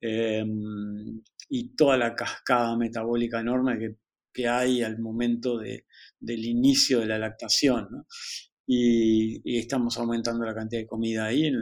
[0.00, 3.96] em, y toda la cascada metabólica enorme que,
[4.32, 5.86] que hay al momento de,
[6.20, 8.06] del inicio de la lactación.
[8.66, 11.52] Y, estamos aumentando la cantidad de comida ahí.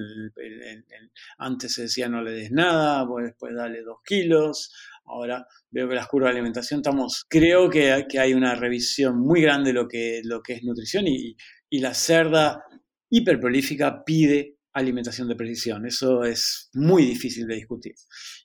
[1.38, 4.72] antes se decía no le des nada, después dale dos kilos,
[5.10, 9.70] Ahora veo que las curvas de alimentación estamos, creo que, hay una revisión muy grande
[9.70, 11.36] de lo que, lo que es nutrición y,
[11.68, 12.62] y la cerda
[13.10, 15.86] hiperprolífica pide alimentación de precisión.
[15.86, 17.94] Eso es muy difícil de discutir.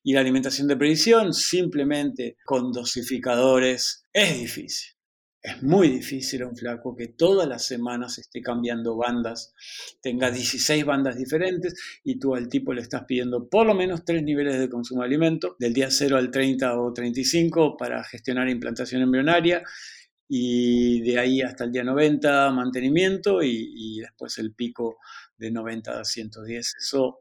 [0.03, 4.94] Y la alimentación de precisión simplemente con dosificadores es difícil.
[5.45, 9.53] Es muy difícil a un flaco que todas las semanas esté cambiando bandas,
[10.01, 14.23] tenga 16 bandas diferentes y tú al tipo le estás pidiendo por lo menos tres
[14.23, 19.03] niveles de consumo de alimento, del día 0 al 30 o 35 para gestionar implantación
[19.03, 19.61] embrionaria
[20.27, 24.97] y de ahí hasta el día 90 mantenimiento y, después el pico
[25.37, 26.75] de 90 a 110.
[26.79, 27.19] Eso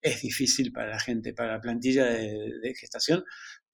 [0.00, 3.22] es difícil para la gente, para la plantilla de gestación,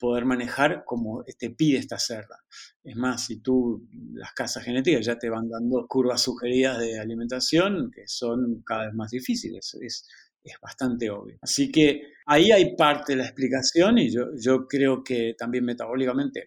[0.03, 2.43] poder manejar como te pide esta cerda.
[2.83, 7.89] Es más, si tú, las casas genéticas ya te van dando curvas sugeridas de alimentación
[7.95, 10.09] que son cada vez más difíciles, es,
[10.43, 11.39] es bastante obvio.
[11.41, 16.47] Así que ahí hay parte de la explicación y yo, yo creo que también metabólicamente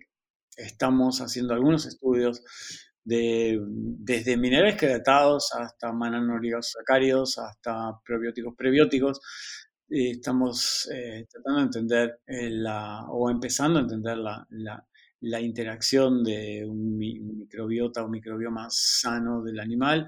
[0.57, 2.43] estamos haciendo algunos estudios
[3.05, 9.21] de, desde minerales quedatados hasta manoligosacáridos, hasta probióticos prebióticos,
[9.89, 14.47] estamos eh, tratando de entender eh, la, o empezando a entender la,
[15.21, 20.07] la, interacción de un, microbiota o microbioma sano del animal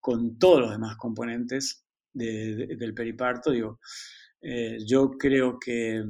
[0.00, 3.52] con todos los demás componentes del periparto.
[4.40, 6.04] Eh, yo creo que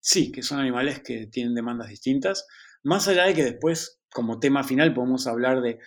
[0.00, 2.46] sí, que son animales que tienen demandas distintas,
[2.82, 5.78] más allá de que después, como tema final, podemos hablar de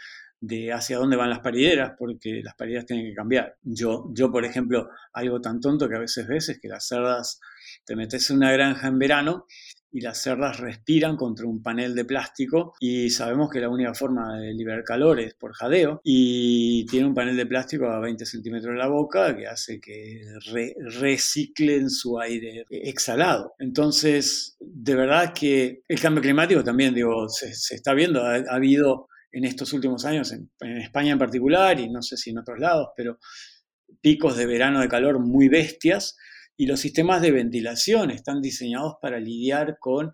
[0.42, 3.56] de hacia dónde van las parideras, porque las parideras tienen que cambiar.
[3.62, 7.40] Yo, yo, por ejemplo, algo tan tonto que a veces ves es que las cerdas,
[7.86, 9.46] te metes en una granja en verano
[9.92, 14.40] y las cerdas respiran contra un panel de plástico y sabemos que la única forma
[14.40, 18.74] de liberar calor es por jadeo y tiene un panel de plástico a 20 centímetros
[18.74, 20.22] de la boca que hace que
[21.00, 23.54] reciclen su aire exhalado.
[23.60, 29.46] Entonces, de verdad que el cambio climático también, digo, se, está viendo, ha habido en
[29.46, 33.20] estos últimos años, en, España en particular, y no sé si en otros lados, pero
[34.02, 36.18] picos de verano de calor muy bestias,
[36.58, 40.12] y los sistemas de ventilación están diseñados para lidiar con,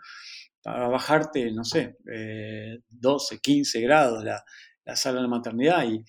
[0.62, 1.98] para bajarte, no sé,
[2.90, 4.44] 12, eh, 15 grados la,
[4.96, 6.04] sala de la maternidad, y,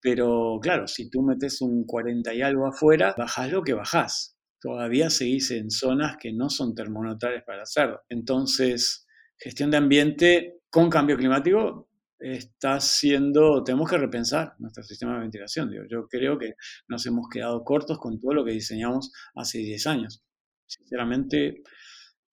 [0.00, 4.36] pero claro, si tú metes un 40 y algo afuera, bajás lo que bajás.
[4.60, 8.02] Todavía seguís en zonas que no son termoneutrales para hacerlo.
[8.10, 9.06] Entonces,
[9.38, 11.89] gestión de ambiente con cambio climático
[12.20, 15.70] está siendo, tenemos que repensar nuestro sistema de ventilación.
[15.88, 16.54] Yo creo que
[16.88, 20.22] nos hemos quedado cortos con todo lo que diseñamos hace 10 años.
[20.66, 21.62] Sinceramente,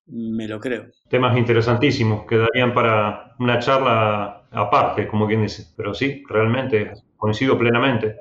[0.06, 0.86] me lo creo.
[1.08, 5.72] Temas interesantísimos, quedarían para una charla aparte, como quien dice.
[5.76, 8.16] Pero sí, realmente coincido plenamente.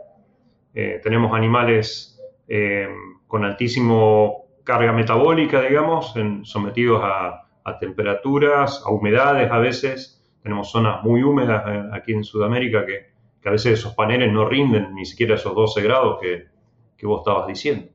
[0.74, 2.88] Eh, tenemos animales eh,
[3.28, 7.44] con altísimo carga metabólica, digamos, sometidos a
[7.80, 13.52] temperaturas, a humedades a veces, tenemos zonas muy húmedas eh, aquí en Sudamérica que, a
[13.52, 17.88] veces esos paneles no rinden ni siquiera esos 12 grados que, vos estabas diciendo.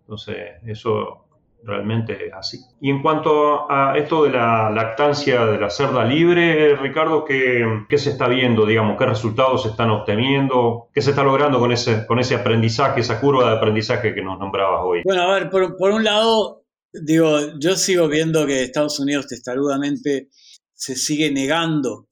[0.00, 1.26] Entonces, eso
[1.62, 2.60] realmente así.
[2.80, 7.98] Y en cuanto a esto de la lactancia de la cerda libre, Ricardo, ¿qué, qué
[7.98, 8.96] se está viendo, digamos?
[8.96, 10.88] ¿Qué resultados se están obteniendo?
[10.94, 14.38] ¿Qué se está logrando con ese, con ese aprendizaje, esa curva de aprendizaje que nos
[14.38, 15.02] nombrabas hoy?
[15.04, 20.28] Bueno, a ver, por, por un lado, digo, yo sigo viendo que Estados Unidos testarudamente
[20.76, 22.06] se sigue negando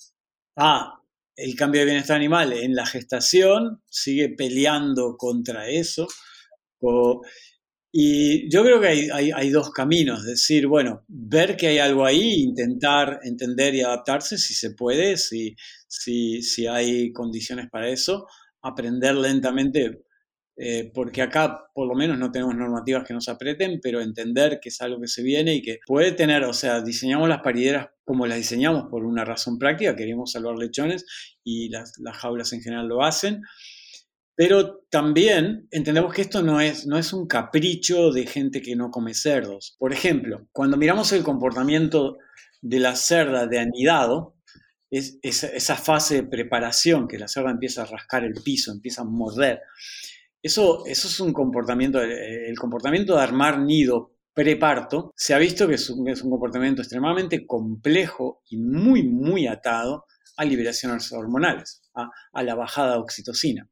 [0.56, 1.00] a
[1.36, 6.06] el cambio de bienestar animal en la gestación, sigue peleando contra eso.
[7.92, 13.20] y yo creo que hay, dos caminos, decir, bueno, ver que hay algo ahí, intentar
[13.22, 15.54] entender y adaptarse si se puede, si,
[15.86, 18.26] si, si hay condiciones para eso,
[18.62, 20.03] aprender lentamente
[20.56, 24.68] eh, porque acá por lo menos no tenemos normativas que nos aprieten, pero entender que
[24.68, 28.26] es algo que se viene y que puede tener, o sea, diseñamos las parideras como
[28.26, 31.06] las diseñamos por una razón práctica, queremos salvar lechones
[31.42, 33.42] y las, jaulas en general lo hacen,
[34.36, 38.90] pero también entendemos que esto no es, no es un capricho de gente que no
[38.90, 39.76] come cerdos.
[39.78, 42.18] Por ejemplo, cuando miramos el comportamiento
[42.60, 44.36] de la cerda de anidado,
[44.90, 49.04] es esa fase de preparación que la cerda empieza a rascar el piso, empieza a
[49.04, 49.60] morder.
[50.44, 55.66] Eso, eso es un comportamiento, eh, el comportamiento de armar nido preparto, se ha visto
[55.66, 60.04] que es un, comportamiento extremadamente complejo y muy, muy atado
[60.36, 63.70] a liberaciones hormonales, a, la bajada de oxitocina.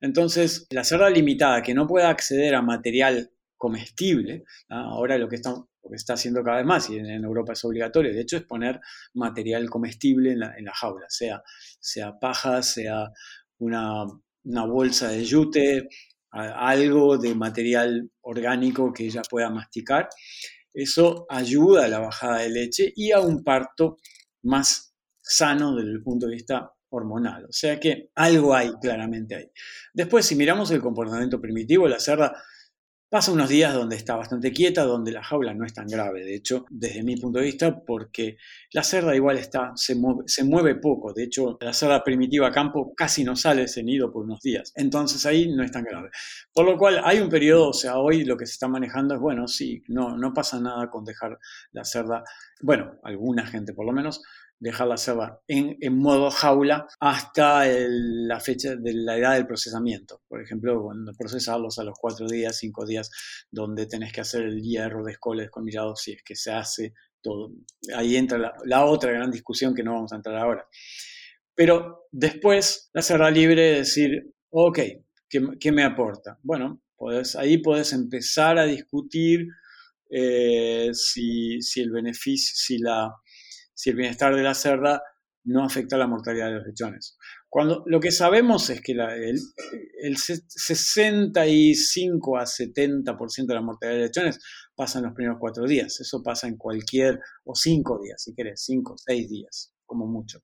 [0.00, 5.56] Entonces, la cerda limitada que no pueda acceder a material comestible, ahora lo que, está,
[5.90, 8.80] está haciendo cada vez más, y en, Europa es obligatorio, de hecho, es poner
[9.14, 11.42] material comestible en la, jaula, sea,
[11.80, 13.10] sea paja, sea
[13.58, 14.04] una
[14.44, 15.88] una bolsa de yute,
[16.30, 20.08] algo de material orgánico que ella pueda masticar.
[20.72, 23.98] Eso ayuda a la bajada de leche y a un parto
[24.42, 27.44] más sano desde el punto de vista hormonal.
[27.44, 29.50] O sea que algo hay claramente ahí.
[29.92, 32.34] Después, si miramos el comportamiento primitivo, la cerda
[33.14, 36.34] Pasa unos días donde está bastante quieta, donde la jaula no es tan grave, de
[36.34, 38.38] hecho, desde mi punto de vista, porque
[38.72, 41.12] la cerda igual está, se mueve, poco.
[41.12, 44.72] De hecho, la cerda primitiva campo casi no sale ese nido por unos días.
[44.74, 46.10] Entonces ahí no es tan grave.
[46.52, 49.20] Por lo cual hay un periodo, o sea, hoy lo que se está manejando es,
[49.20, 51.38] bueno, sí, no, no pasa nada con dejar
[51.70, 52.24] la cerda,
[52.62, 54.24] bueno, alguna gente por lo menos,
[54.64, 60.22] dejar la cerda en, modo jaula hasta la fecha de la edad del procesamiento.
[60.26, 63.10] Por ejemplo, cuando procesarlos a los cuatro días, cinco días,
[63.50, 66.94] donde tenés que hacer el hierro de escoles con mirado, si es que se hace
[67.20, 67.52] todo.
[67.94, 70.66] Ahí entra la, otra gran discusión que no vamos a entrar ahora.
[71.54, 74.78] Pero después, la cerda libre es decir, ok,
[75.28, 76.38] ¿qué, me aporta?
[76.42, 76.80] Bueno,
[77.36, 79.46] ahí puedes empezar a discutir
[80.08, 83.12] eh, si, si, el beneficio, si la
[83.74, 85.02] si el bienestar de la cerda
[85.44, 87.18] no afecta la mortalidad de los lechones.
[87.48, 94.40] Cuando, lo que sabemos es que el, 65 a 70% de la mortalidad de lechones
[94.74, 96.00] pasa en los primeros cuatro días.
[96.00, 100.40] Eso pasa en cualquier, o cinco días, si querés, cinco, seis días, como mucho.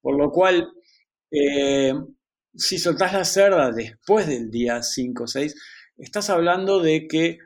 [0.00, 0.70] Por lo cual,
[1.30, 1.94] eh,
[2.54, 5.54] si soltás la cerda después del día 5 o 6,
[5.98, 7.38] estás hablando de que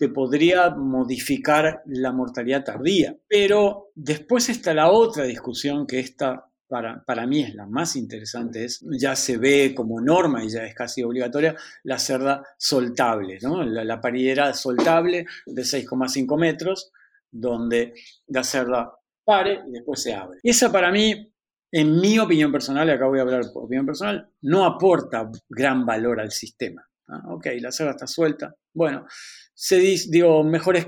[0.00, 3.14] te podría modificar la mortalidad tardía.
[3.28, 8.64] Pero después está la otra discusión que esta para, para, mí es la más interesante,
[8.64, 13.62] es, ya se ve como norma y ya es casi obligatoria, la cerda soltable, ¿no?
[13.62, 16.92] la, paridera soltable de 6,5 metros,
[17.30, 17.92] donde
[18.28, 18.94] la cerda
[19.24, 20.38] pare y después se abre.
[20.44, 21.30] Esa para mí,
[21.72, 25.84] en mi opinión personal, y acá voy a hablar por opinión personal, no aporta gran
[25.84, 26.89] valor al sistema.
[27.28, 28.54] Ok, la cerda está suelta.
[28.72, 29.06] Bueno,
[29.54, 30.86] se digo, mejores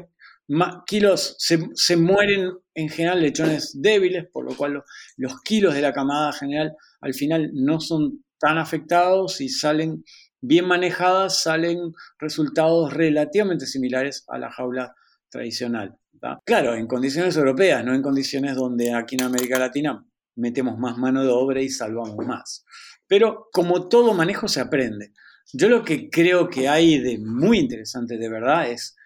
[0.86, 4.82] kilos, se, mueren en general lechones débiles, por lo cual
[5.16, 10.04] los, kilos de la camada general al final no son tan afectados y salen
[10.40, 14.94] bien manejadas, salen resultados relativamente similares a la jaula
[15.30, 15.96] tradicional.
[16.44, 20.04] Claro, en condiciones europeas, no en condiciones donde aquí en América Latina
[20.36, 22.64] metemos más mano de obra y salvamos más.
[23.06, 25.12] Pero como todo manejo se aprende.
[25.52, 28.96] Yo lo que creo que hay de muy interesante de verdad es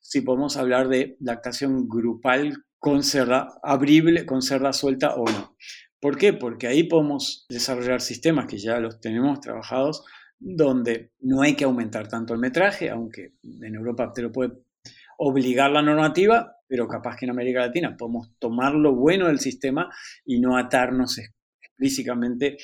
[0.00, 5.56] si podemos hablar de lactación grupal con cerda abrible, con cerda suelta o no.
[6.00, 6.32] ¿Por qué?
[6.32, 10.04] Porque ahí podemos desarrollar sistemas que ya los tenemos trabajados
[10.38, 14.52] donde no hay que aumentar tanto el metraje, aunque en Europa te lo puede
[15.18, 19.90] obligar la normativa, pero capaz que en América Latina podemos tomar lo bueno del sistema
[20.24, 22.58] y no atarnos explícitamente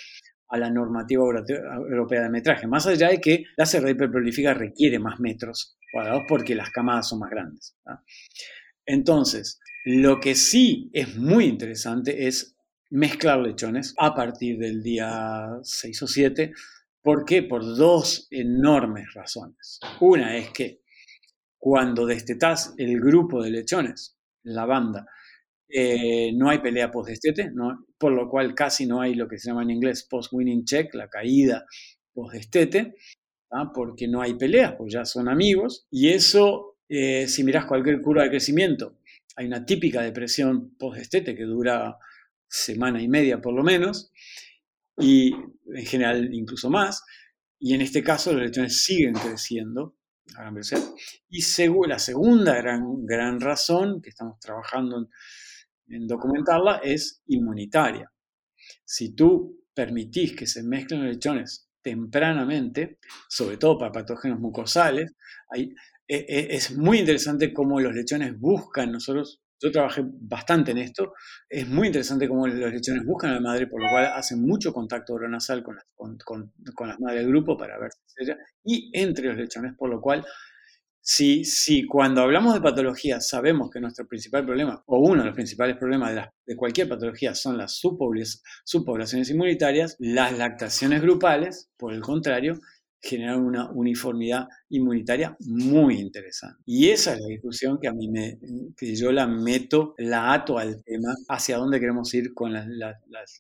[0.53, 5.19] a la normativa europea de metraje, más allá de que la cerda hiperprolífica requiere más
[5.19, 7.75] metros cuadrados porque las camadas son más grandes.
[8.85, 12.55] Entonces, lo que sí es muy interesante es
[12.91, 16.53] mezclar lechones a partir del día 6 o 7.
[17.01, 17.43] ¿Por qué?
[17.43, 19.81] Por dos enormes razones.
[20.01, 20.83] Una es que
[21.57, 25.07] cuando destetás el grupo de lechones, la banda,
[25.75, 27.87] eh, no hay pelea post-destete, ¿no?
[27.97, 31.09] por lo cual casi no hay lo que se llama en inglés post-winning check, la
[31.09, 31.64] caída
[32.12, 32.95] post-destete,
[33.75, 35.87] porque no hay peleas, pues ya son amigos.
[35.91, 38.99] Y eso, eh, si miras cualquier curva de crecimiento,
[39.37, 41.97] hay una típica depresión post-destete que dura
[42.49, 44.12] semana y media por lo menos,
[44.99, 47.03] y en general incluso más.
[47.59, 49.97] Y en este caso los lechones siguen creciendo
[51.31, 51.43] Y
[51.87, 55.09] la segunda gran, gran razón que estamos trabajando en,
[55.89, 58.11] en documentarla es inmunitaria.
[58.85, 65.12] Si tú permitís que se mezclen lechones tempranamente, sobre todo para patógenos mucosales,
[65.57, 65.74] e,
[66.09, 71.14] e, es muy interesante cómo los lechones buscan, nosotros, yo trabajé bastante en esto,
[71.49, 74.72] es muy interesante cómo los lechones buscan a la madre, por lo cual hacen mucho
[74.72, 75.76] contacto oronasal con,
[76.89, 80.24] las madres del grupo para ver si ella, y entre los lechones, por lo cual
[81.05, 85.35] si, si cuando hablamos de patología sabemos que nuestro principal problema, o uno de los
[85.35, 92.01] principales problemas de, de cualquier patología son las subpoblaciones inmunitarias, las lactaciones grupales, por el
[92.01, 92.61] contrario,
[93.03, 96.63] generar una uniformidad inmunitaria muy interesante.
[96.65, 98.39] Y esa es la discusión que a mí me,
[98.77, 102.67] que yo la meto, la ato al tema hacia dónde queremos ir con las,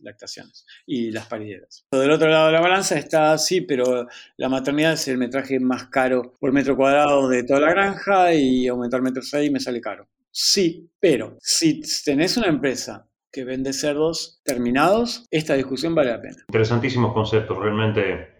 [0.00, 1.86] lactaciones y las parideras.
[1.92, 5.86] Del otro lado de la balanza está así, pero la maternidad es el metraje más
[5.86, 10.08] caro por metro cuadrado de toda la granja y aumentar metros ahí me sale caro.
[10.32, 16.36] Sí, pero si tenés una empresa que vende cerdos terminados, esta discusión vale la pena.
[16.48, 18.31] Interesantísimos conceptos, realmente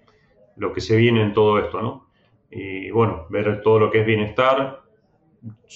[0.57, 2.09] lo que se viene en todo esto, ¿no?
[2.51, 4.83] Y bueno, ver todo lo que es bienestar,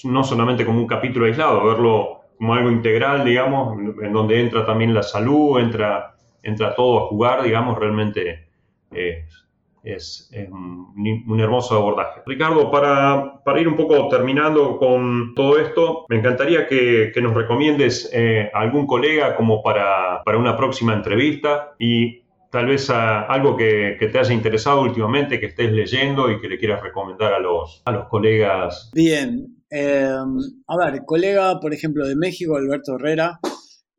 [0.05, 4.93] no solamente como un capítulo aislado, verlo como algo integral, digamos, en donde entra también
[4.93, 8.49] la salud, entra, entra todo a jugar, digamos, realmente
[8.91, 12.21] es, un, hermoso abordaje.
[12.27, 17.35] Ricardo, para, para, ir un poco terminando con todo esto, me encantaría que, que nos
[17.35, 23.97] recomiendes eh, algún colega como para, para una próxima entrevista y tal vez algo que,
[24.01, 27.93] te haya interesado últimamente, que estés leyendo y que le quieras recomendar a los, a
[27.93, 28.91] los colegas.
[28.95, 33.41] Bien, em, a ver, colega, por ejemplo, de México, Alberto Herrera,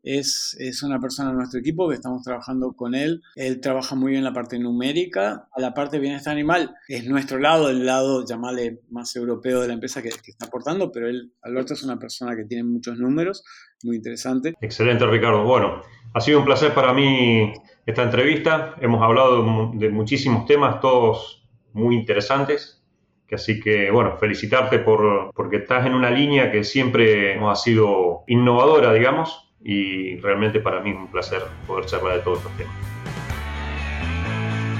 [0.04, 3.22] es, es, una persona de nuestro equipo que estamos trabajando con él.
[3.36, 5.50] Él trabaja muy bien la parte numérica.
[5.52, 9.68] A la parte de bienestar animal es nuestro lado, el lado, llamarle más europeo de
[9.68, 12.98] la empresa que, que, está aportando, pero él, Alberto es una persona que tiene muchos
[12.98, 13.43] números,
[13.84, 14.54] muy interesante.
[14.62, 15.43] Excelente, Ricardo.
[15.43, 15.82] Bueno,
[16.14, 17.54] ha sido un placer para mí
[17.88, 18.75] esta entrevista.
[18.79, 22.83] Hemos hablado de muchísimos temas, todos muy interesantes.
[23.31, 28.93] Así que, bueno, felicitarte por, porque estás en una línea que siempre ha sido innovadora,
[28.93, 32.73] digamos, y realmente para mí es un placer poder charlar de todos estos temas.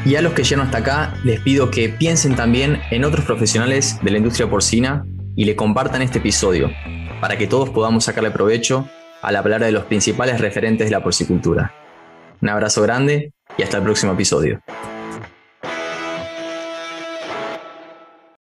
[0.05, 3.99] Y a los que llegan hasta acá, les pido que piensen también en otros profesionales
[4.01, 5.05] de la industria porcina
[5.35, 6.69] y le compartan este episodio,
[7.19, 8.87] para que todos podamos sacarle provecho
[9.21, 11.73] a la palabra de los principales referentes de la porcicultura.
[12.41, 14.61] Un abrazo grande y hasta el próximo episodio.